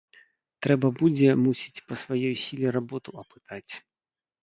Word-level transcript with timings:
Трэба 0.65 0.87
будзе, 1.01 1.29
мусіць, 1.45 1.83
па 1.91 2.01
сваёй 2.07 2.35
сіле 2.47 2.67
работу 2.81 3.09
апытаць. 3.27 3.71